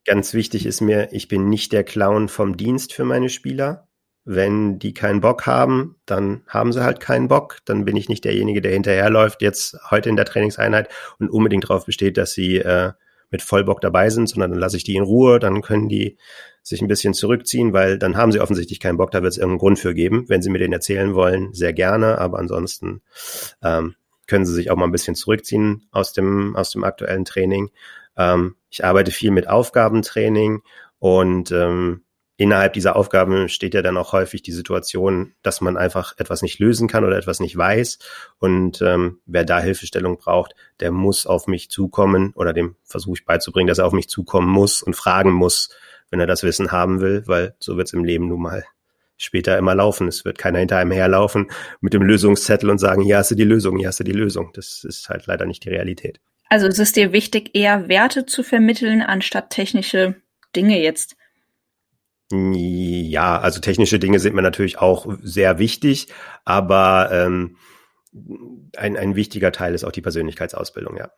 [0.05, 3.87] ganz wichtig ist mir, ich bin nicht der Clown vom Dienst für meine Spieler.
[4.25, 7.59] Wenn die keinen Bock haben, dann haben sie halt keinen Bock.
[7.65, 11.85] Dann bin ich nicht derjenige, der hinterherläuft jetzt heute in der Trainingseinheit und unbedingt darauf
[11.85, 12.91] besteht, dass sie äh,
[13.33, 16.17] mit Vollbock dabei sind, sondern dann lasse ich die in Ruhe, dann können die
[16.61, 19.59] sich ein bisschen zurückziehen, weil dann haben sie offensichtlich keinen Bock, da wird es irgendeinen
[19.59, 20.29] Grund für geben.
[20.29, 23.01] Wenn sie mir den erzählen wollen, sehr gerne, aber ansonsten
[23.61, 23.95] ähm,
[24.27, 27.71] können sie sich auch mal ein bisschen zurückziehen aus dem, aus dem aktuellen Training.
[28.15, 30.61] Ähm, ich arbeite viel mit Aufgabentraining
[30.99, 32.03] und ähm,
[32.37, 36.59] innerhalb dieser Aufgaben steht ja dann auch häufig die Situation, dass man einfach etwas nicht
[36.59, 37.99] lösen kann oder etwas nicht weiß.
[38.39, 43.25] Und ähm, wer da Hilfestellung braucht, der muss auf mich zukommen oder dem versuche ich
[43.25, 45.69] beizubringen, dass er auf mich zukommen muss und fragen muss,
[46.09, 48.63] wenn er das Wissen haben will, weil so wird es im Leben nun mal
[49.17, 50.07] später immer laufen.
[50.07, 51.49] Es wird keiner hinter einem herlaufen
[51.81, 54.51] mit dem Lösungszettel und sagen, hier hast du die Lösung, hier hast du die Lösung.
[54.53, 56.19] Das ist halt leider nicht die Realität.
[56.49, 60.15] Also es ist dir wichtig, eher Werte zu vermitteln, anstatt technische
[60.55, 61.15] Dinge jetzt.
[62.33, 66.07] Ja, also technische Dinge sind mir natürlich auch sehr wichtig,
[66.45, 67.57] aber ähm,
[68.77, 71.11] ein, ein wichtiger Teil ist auch die Persönlichkeitsausbildung, ja.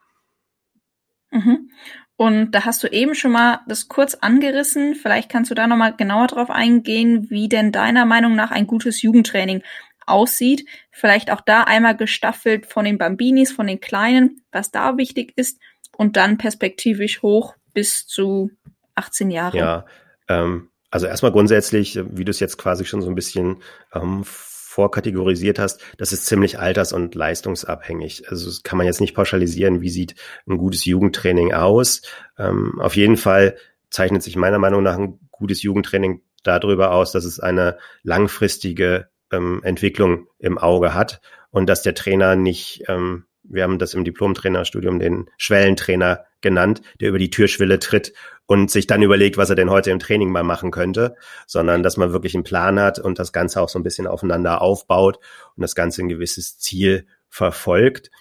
[1.32, 1.69] Mhm.
[2.17, 4.95] Und da hast du eben schon mal das kurz angerissen.
[4.95, 8.67] Vielleicht kannst du da noch mal genauer drauf eingehen, wie denn deiner Meinung nach ein
[8.67, 9.62] gutes Jugendtraining
[10.06, 10.65] aussieht.
[10.91, 15.60] Vielleicht auch da einmal gestaffelt von den Bambinis, von den Kleinen, was da wichtig ist
[15.97, 18.51] und dann perspektivisch hoch bis zu
[18.95, 19.58] 18 Jahre.
[19.58, 19.86] Ja,
[20.30, 23.58] ähm, also erstmal grundsätzlich, wie du es jetzt quasi schon so ein bisschen
[23.93, 28.29] ähm, vorkategorisiert hast, das ist ziemlich alters- und leistungsabhängig.
[28.29, 30.15] Also das kann man jetzt nicht pauschalisieren, wie sieht
[30.47, 32.01] ein gutes Jugendtraining aus.
[32.38, 33.58] Ähm, auf jeden Fall
[33.89, 39.60] zeichnet sich meiner Meinung nach ein gutes Jugendtraining darüber aus, dass es eine langfristige ähm,
[39.63, 44.99] Entwicklung im Auge hat und dass der Trainer nicht ähm, wir haben das im Diplom-Trainerstudium
[44.99, 48.13] den Schwellentrainer genannt, der über die Türschwelle tritt
[48.45, 51.15] und sich dann überlegt, was er denn heute im Training mal machen könnte,
[51.47, 54.62] sondern dass man wirklich einen Plan hat und das Ganze auch so ein bisschen aufeinander
[54.62, 55.17] aufbaut
[55.55, 58.12] und das Ganze ein gewisses Ziel verfolgt.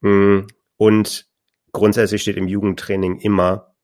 [0.00, 0.42] Mm,
[0.76, 1.26] und
[1.72, 3.74] grundsätzlich steht im Jugendtraining immer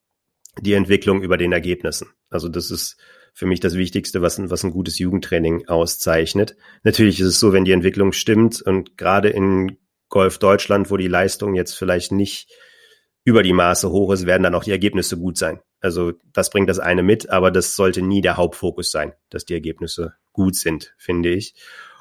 [0.61, 2.09] die Entwicklung über den Ergebnissen.
[2.31, 2.97] Also das ist
[3.35, 6.57] für mich das Wichtigste, was ein, was ein gutes Jugendtraining auszeichnet.
[6.85, 9.77] Natürlich ist es so, wenn die Entwicklung stimmt und gerade in
[10.09, 12.49] Golf Deutschland, wo die Leistung jetzt vielleicht nicht
[13.25, 15.61] über die Maße hoch ist, werden dann auch die Ergebnisse gut sein.
[15.81, 19.55] Also das bringt das eine mit, aber das sollte nie der Hauptfokus sein, dass die
[19.55, 21.55] Ergebnisse gut sind, finde ich.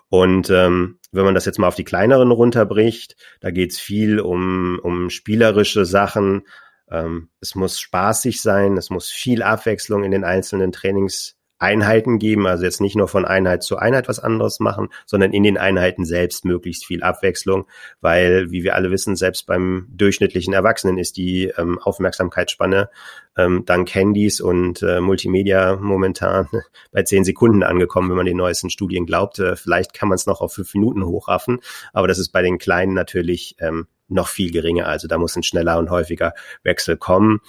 [0.10, 4.80] Und ähm, wenn man das jetzt mal auf die kleineren runterbricht, da geht's viel um,
[4.82, 6.48] um spielerische Sachen.
[6.90, 12.46] Ähm, es muss spaßig sein, es muss viel Abwechslung in den einzelnen Trainings Einheiten geben,
[12.46, 16.06] also jetzt nicht nur von Einheit zu Einheit was anderes machen, sondern in den Einheiten
[16.06, 17.68] selbst möglichst viel Abwechslung,
[18.00, 22.90] weil, wie wir alle wissen, selbst beim durchschnittlichen Erwachsenen ist die ähm, Aufmerksamkeitsspanne
[23.38, 26.48] ähm, dank Handys und äh, Multimedia momentan
[26.92, 29.40] bei zehn Sekunden angekommen, wenn man den neuesten Studien glaubt.
[29.40, 31.60] Äh, vielleicht kann man es noch auf fünf Minuten hochraffen,
[31.94, 34.88] aber das ist bei den Kleinen natürlich ähm, noch viel geringer.
[34.88, 37.42] Also da muss ein schneller und häufiger Wechsel kommen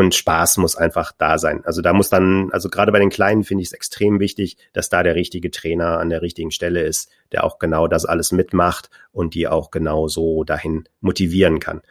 [0.00, 1.62] und Spaß muss einfach da sein.
[1.64, 4.88] Also da muss dann, also gerade bei den Kleinen finde ich es extrem wichtig, dass
[4.88, 8.90] da der richtige Trainer an der richtigen Stelle ist, der auch genau das alles mitmacht
[9.12, 11.82] und die auch genau so dahin motivieren kann.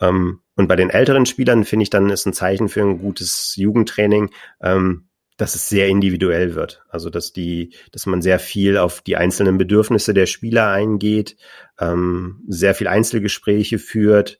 [0.00, 3.56] Ähm, und bei den älteren Spielern finde ich dann ist ein Zeichen für ein gutes
[3.56, 4.30] Jugendtraining,
[4.62, 6.84] ähm, dass es sehr individuell wird.
[6.88, 11.36] Also dass die, dass man sehr viel auf die einzelnen Bedürfnisse der Spieler eingeht,
[11.80, 14.38] ähm, sehr viel Einzelgespräche führt,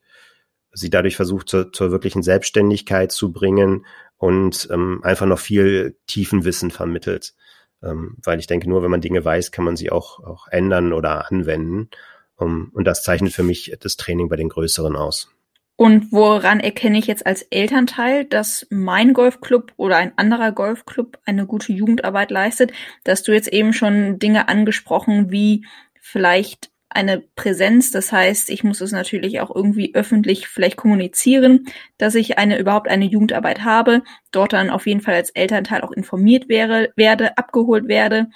[0.76, 3.86] sie dadurch versucht, zur, zur wirklichen Selbstständigkeit zu bringen
[4.18, 7.34] und ähm, einfach noch viel Tiefenwissen vermittelt.
[7.82, 10.92] Ähm, weil ich denke, nur wenn man Dinge weiß, kann man sie auch, auch ändern
[10.92, 11.90] oder anwenden.
[12.38, 15.30] Um, und das zeichnet für mich das Training bei den Größeren aus.
[15.76, 21.46] Und woran erkenne ich jetzt als Elternteil, dass mein Golfclub oder ein anderer Golfclub eine
[21.46, 22.72] gute Jugendarbeit leistet?
[23.04, 25.66] Dass du jetzt eben schon Dinge angesprochen, wie
[26.00, 27.90] vielleicht eine Präsenz.
[27.90, 31.66] Das heißt, ich muss es natürlich auch irgendwie öffentlich vielleicht kommunizieren,
[31.98, 35.92] dass ich eine überhaupt eine Jugendarbeit habe, dort dann auf jeden Fall als Elternteil auch
[35.92, 38.28] informiert wäre, werde, abgeholt werde.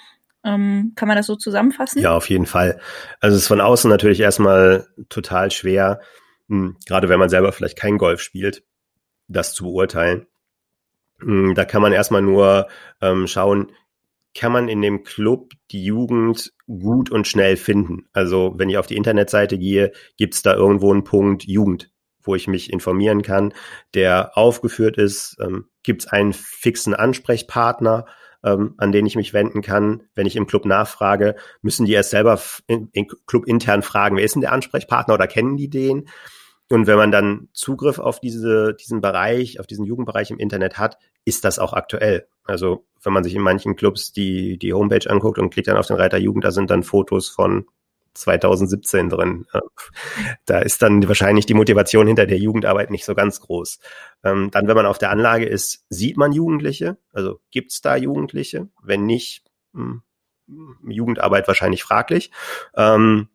[0.43, 2.01] Ähm, kann man das so zusammenfassen?
[2.01, 2.79] Ja, auf jeden Fall.
[3.19, 6.01] Also es ist von außen natürlich erstmal total schwer,
[6.47, 8.63] hm, gerade wenn man selber vielleicht kein Golf spielt,
[9.27, 10.25] das zu beurteilen.
[11.19, 12.67] Hm, da kann man erstmal nur
[13.01, 13.71] ähm, schauen,
[14.33, 18.07] kann man in dem Club die Jugend gut und schnell finden.
[18.13, 21.91] Also wenn ich auf die Internetseite gehe, gibt es da irgendwo einen Punkt Jugend,
[22.21, 23.53] wo ich mich informieren kann,
[23.93, 25.37] der aufgeführt ist.
[25.41, 28.05] Ähm, gibt es einen fixen Ansprechpartner,
[28.43, 32.11] ähm, an den ich mich wenden kann, wenn ich im Club nachfrage, müssen die erst
[32.11, 36.07] selber in Club intern fragen, wer ist denn der Ansprechpartner oder kennen die den?
[36.69, 40.97] Und wenn man dann Zugriff auf diese, diesen Bereich, auf diesen Jugendbereich im Internet hat,
[41.25, 42.27] ist das auch aktuell.
[42.45, 45.87] Also wenn man sich in manchen Clubs die, die Homepage anguckt und klickt dann auf
[45.87, 47.65] den Reiter Jugend, da sind dann Fotos von
[48.13, 49.45] 2017 drin.
[50.45, 53.79] Da ist dann wahrscheinlich die Motivation hinter der Jugendarbeit nicht so ganz groß.
[54.23, 56.97] Ähm, dann, wenn man auf der Anlage ist, sieht man Jugendliche?
[57.13, 58.69] Also gibt's da Jugendliche?
[58.83, 60.03] Wenn nicht, hm,
[60.85, 62.31] Jugendarbeit wahrscheinlich fraglich.
[62.75, 63.29] Ähm,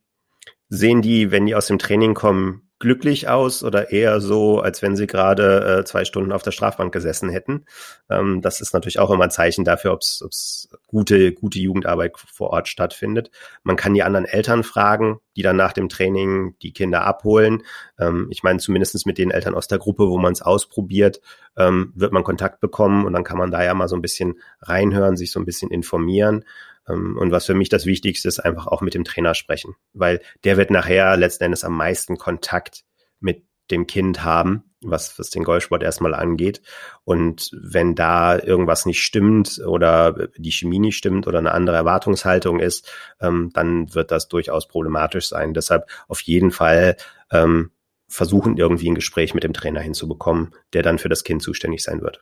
[0.68, 4.96] sehen die, wenn die aus dem Training kommen, glücklich aus oder eher so, als wenn
[4.96, 7.64] sie gerade äh, zwei Stunden auf der Strafbank gesessen hätten.
[8.10, 12.50] Ähm, das ist natürlich auch immer ein Zeichen dafür, ob es gute, gute Jugendarbeit vor
[12.50, 13.30] Ort stattfindet.
[13.62, 17.62] Man kann die anderen Eltern fragen, die dann nach dem Training die Kinder abholen.
[17.98, 21.20] Ähm, ich meine, zumindestens mit den Eltern aus der Gruppe, wo man es ausprobiert,
[21.56, 24.38] ähm, wird man Kontakt bekommen und dann kann man da ja mal so ein bisschen
[24.60, 26.44] reinhören, sich so ein bisschen informieren.
[26.88, 30.20] Ähm, und was für mich das Wichtigste ist, einfach auch mit dem Trainer sprechen, weil
[30.44, 32.84] der wird nachher letzten Endes am meisten Kontakt
[33.20, 36.62] mit dem Kind haben, was, was den Golfsport erstmal angeht.
[37.04, 42.60] Und wenn da irgendwas nicht stimmt oder die Chemie nicht stimmt oder eine andere Erwartungshaltung
[42.60, 45.54] ist, ähm, dann wird das durchaus problematisch sein.
[45.54, 46.96] Deshalb auf jeden Fall
[47.32, 47.72] ähm,
[48.08, 52.02] versuchen, irgendwie ein Gespräch mit dem Trainer hinzubekommen, der dann für das Kind zuständig sein
[52.02, 52.20] wird.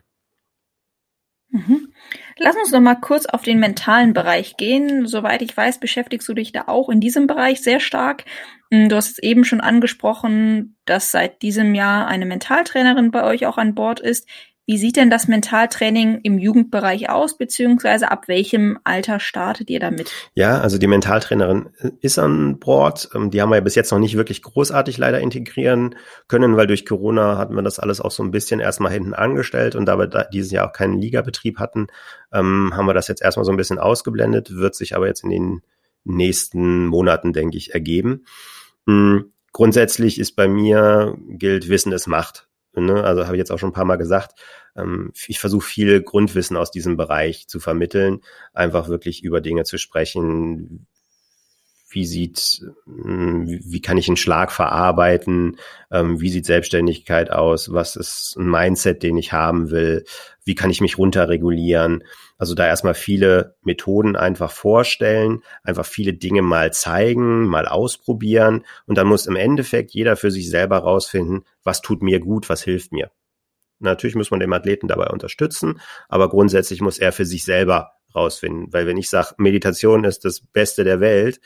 [1.50, 1.92] Mhm.
[2.36, 5.06] Lass uns noch mal kurz auf den mentalen Bereich gehen.
[5.06, 8.24] Soweit ich weiß, beschäftigst du dich da auch in diesem Bereich sehr stark.
[8.72, 13.46] Hm, du hast es eben schon angesprochen, dass seit diesem Jahr eine Mentaltrainerin bei euch
[13.46, 14.28] auch an Bord ist.
[14.66, 20.10] Wie sieht denn das Mentaltraining im Jugendbereich aus, beziehungsweise ab welchem Alter startet ihr damit?
[20.34, 21.68] Ja, also die Mentaltrainerin
[22.00, 23.10] ist an Bord.
[23.14, 25.96] Ähm, die haben wir ja bis jetzt noch nicht wirklich großartig leider integrieren
[26.28, 29.74] können, weil durch Corona hatten wir das alles auch so ein bisschen erstmal hinten angestellt
[29.76, 31.88] und da wir dieses Jahr auch keinen Ligabetrieb hatten,
[32.32, 35.30] ähm, haben wir das jetzt erstmal so ein bisschen ausgeblendet, wird sich aber jetzt in
[35.30, 35.62] den
[36.04, 38.24] nächsten Monaten, denke ich, ergeben.
[38.86, 39.32] Mhm.
[39.52, 42.48] Grundsätzlich ist bei mir gilt Wissen ist Macht.
[42.76, 43.04] Ne?
[43.04, 44.38] Also habe ich jetzt auch schon ein paar Mal gesagt.
[44.76, 48.20] Ähm, ich versuche viel Grundwissen aus diesem Bereich zu vermitteln,
[48.52, 50.86] einfach wirklich über Dinge zu sprechen.
[51.94, 55.58] Wie sieht, hm, wie kann ich einen Schlag verarbeiten?
[55.92, 57.72] Ähm, wie sieht Selbstständigkeit aus?
[57.72, 60.04] Was ist ein Mindset, den ich haben will?
[60.44, 62.02] Wie kann ich mich runterregulieren?
[62.36, 68.98] Also da erstmal viele Methoden einfach vorstellen, einfach viele Dinge mal zeigen, mal ausprobieren und
[68.98, 72.90] dann muss im Endeffekt jeder für sich selber rausfinden, was tut mir gut, was hilft
[72.90, 73.12] mir.
[73.78, 78.72] Natürlich muss man den Athleten dabei unterstützen, aber grundsätzlich muss er für sich selber rausfinden,
[78.72, 81.40] weil wenn ich sage, Meditation ist das Beste der Welt,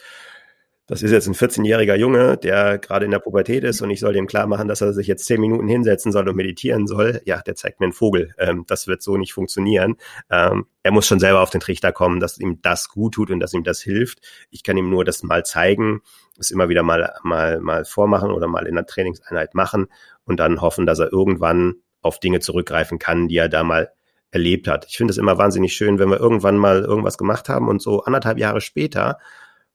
[0.89, 4.15] das ist jetzt ein 14-jähriger Junge, der gerade in der Pubertät ist und ich soll
[4.15, 7.21] dem klar machen, dass er sich jetzt 10 Minuten hinsetzen soll und meditieren soll.
[7.27, 8.33] Ja, der zeigt mir einen Vogel.
[8.39, 9.97] Ähm, das wird so nicht funktionieren.
[10.31, 13.39] Ähm, er muss schon selber auf den Trichter kommen, dass ihm das gut tut und
[13.39, 14.21] dass ihm das hilft.
[14.49, 16.01] Ich kann ihm nur das mal zeigen,
[16.39, 19.89] es immer wieder mal, mal, mal vormachen oder mal in der Trainingseinheit machen
[20.25, 23.93] und dann hoffen, dass er irgendwann auf Dinge zurückgreifen kann, die er da mal
[24.31, 24.87] erlebt hat.
[24.89, 28.03] Ich finde es immer wahnsinnig schön, wenn wir irgendwann mal irgendwas gemacht haben und so
[28.03, 29.19] anderthalb Jahre später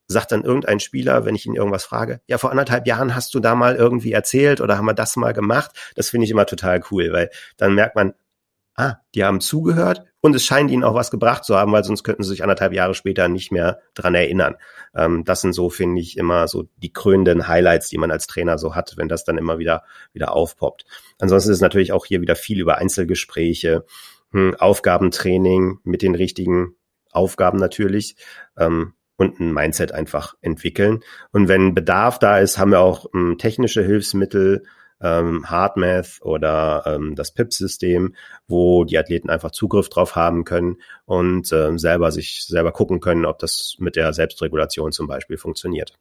[0.07, 3.39] sagt dann irgendein Spieler, wenn ich ihn irgendwas frage, ja, vor anderthalb Jahren hast du
[3.39, 5.71] da mal irgendwie erzählt oder haben wir das mal gemacht.
[5.95, 8.13] Das finde ich immer total cool, weil dann merkt man,
[8.75, 12.03] ah, die haben zugehört und es scheint ihnen auch was gebracht zu haben, weil sonst
[12.03, 14.55] könnten sie sich anderthalb Jahre später nicht mehr dran erinnern.
[14.95, 18.57] Ähm, das sind so, finde ich, immer so die krönenden Highlights, die man als Trainer
[18.57, 20.85] so hat, wenn das dann immer wieder, wieder aufpoppt.
[21.19, 23.85] Ansonsten ist natürlich auch hier wieder viel über Einzelgespräche,
[24.33, 26.75] hm, Aufgabentraining mit den richtigen
[27.11, 28.17] Aufgaben natürlich.
[28.57, 31.03] Ähm, und ein Mindset einfach entwickeln.
[31.31, 34.63] Und wenn Bedarf da ist, haben wir auch ähm, technische Hilfsmittel,
[35.01, 38.15] ähm, HardMath oder ähm, das PIP-System,
[38.47, 43.25] wo die Athleten einfach Zugriff drauf haben können und äh, selber sich selber gucken können,
[43.25, 45.93] ob das mit der Selbstregulation zum Beispiel funktioniert.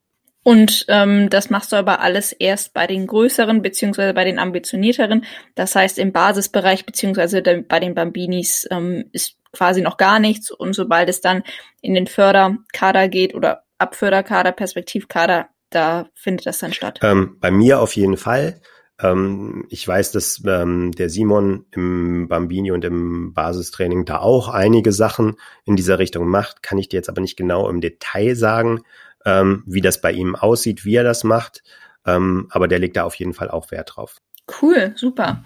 [0.44, 5.24] Und ähm, das machst du aber alles erst bei den größeren beziehungsweise bei den ambitionierteren.
[5.54, 10.50] Das heißt, im Basisbereich beziehungsweise bei den Bambinis ähm, ist quasi noch gar nichts.
[10.50, 11.42] Und sobald es dann
[11.80, 16.98] in den Förderkader geht oder Abförderkader, Perspektivkader, da findet das dann statt.
[17.02, 18.60] Ähm, bei mir auf jeden Fall.
[19.00, 24.92] Ähm, ich weiß, dass ähm, der Simon im Bambini und im Basistraining da auch einige
[24.92, 26.62] Sachen in dieser Richtung macht.
[26.62, 28.82] Kann ich dir jetzt aber nicht genau im Detail sagen,
[29.24, 31.62] ähm, wie das bei ihm aussieht, wie er das macht.
[32.06, 34.16] Ähm, aber der legt da auf jeden Fall auch Wert drauf.
[34.60, 35.44] Cool, super.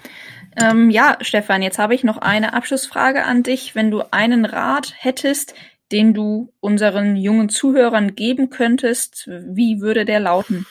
[0.58, 3.74] Ähm, ja, Stefan, jetzt habe ich noch eine Abschlussfrage an dich.
[3.74, 5.54] Wenn du einen Rat hättest,
[5.92, 10.66] den du unseren jungen Zuhörern geben könntest, wie würde der lauten?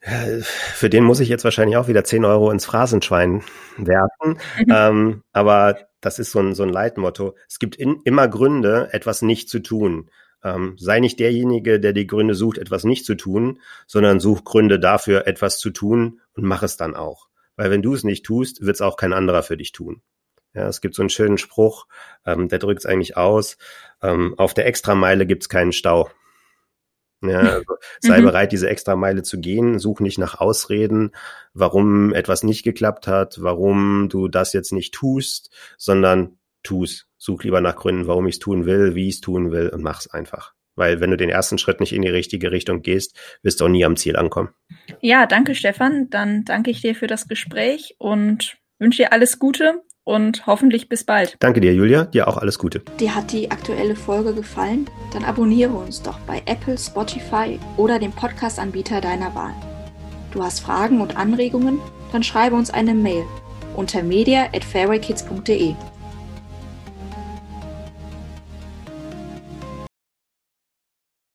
[0.00, 3.42] Für den muss ich jetzt wahrscheinlich auch wieder 10 Euro ins Phrasenschwein
[3.76, 4.38] werfen.
[4.58, 4.66] Mhm.
[4.70, 7.34] Ähm, aber das ist so ein, so ein Leitmotto.
[7.48, 10.08] Es gibt in, immer Gründe, etwas nicht zu tun.
[10.44, 14.78] Ähm, sei nicht derjenige, der die Gründe sucht, etwas nicht zu tun, sondern such Gründe
[14.78, 17.28] dafür, etwas zu tun und mach es dann auch.
[17.56, 20.02] Weil wenn du es nicht tust, wird es auch kein anderer für dich tun.
[20.54, 21.86] Ja, es gibt so einen schönen Spruch,
[22.24, 23.58] ähm, der drückt es eigentlich aus.
[24.00, 26.08] Ähm, auf der Extrameile gibt es keinen Stau.
[27.20, 28.26] Ja, also sei mhm.
[28.26, 29.78] bereit, diese Extrameile zu gehen.
[29.78, 31.12] Such nicht nach Ausreden,
[31.52, 37.07] warum etwas nicht geklappt hat, warum du das jetzt nicht tust, sondern tu's.
[37.18, 39.82] Such lieber nach Gründen, warum ich es tun will, wie ich es tun will und
[39.82, 40.54] mach's einfach.
[40.76, 43.68] Weil wenn du den ersten Schritt nicht in die richtige Richtung gehst, wirst du auch
[43.68, 44.50] nie am Ziel ankommen.
[45.00, 46.08] Ja, danke Stefan.
[46.08, 51.04] Dann danke ich dir für das Gespräch und wünsche dir alles Gute und hoffentlich bis
[51.04, 51.36] bald.
[51.40, 52.04] Danke dir, Julia.
[52.04, 52.82] Dir auch alles Gute.
[53.00, 54.88] Dir hat die aktuelle Folge gefallen?
[55.12, 59.54] Dann abonniere uns doch bei Apple, Spotify oder dem Podcast-Anbieter deiner Wahl.
[60.32, 61.80] Du hast Fragen und Anregungen?
[62.12, 63.24] Dann schreibe uns eine Mail
[63.76, 65.74] unter media at fairwaykids.de.